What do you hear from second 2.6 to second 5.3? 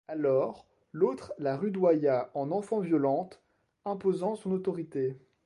violente, imposant son autorité.